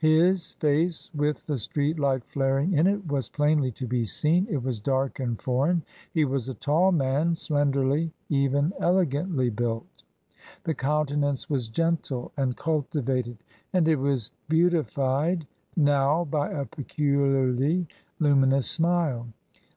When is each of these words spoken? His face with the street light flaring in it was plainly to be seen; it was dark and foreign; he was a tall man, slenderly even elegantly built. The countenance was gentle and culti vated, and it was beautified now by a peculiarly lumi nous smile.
His 0.00 0.54
face 0.54 1.08
with 1.14 1.46
the 1.46 1.56
street 1.56 2.00
light 2.00 2.24
flaring 2.24 2.72
in 2.72 2.88
it 2.88 3.06
was 3.06 3.28
plainly 3.28 3.70
to 3.70 3.86
be 3.86 4.04
seen; 4.06 4.44
it 4.50 4.60
was 4.60 4.80
dark 4.80 5.20
and 5.20 5.40
foreign; 5.40 5.84
he 6.12 6.24
was 6.24 6.48
a 6.48 6.54
tall 6.54 6.90
man, 6.90 7.36
slenderly 7.36 8.12
even 8.28 8.72
elegantly 8.80 9.50
built. 9.50 10.02
The 10.64 10.74
countenance 10.74 11.48
was 11.48 11.68
gentle 11.68 12.32
and 12.36 12.56
culti 12.56 13.04
vated, 13.04 13.36
and 13.72 13.86
it 13.86 14.00
was 14.00 14.32
beautified 14.48 15.46
now 15.76 16.24
by 16.24 16.48
a 16.50 16.64
peculiarly 16.64 17.86
lumi 18.20 18.48
nous 18.48 18.68
smile. 18.68 19.28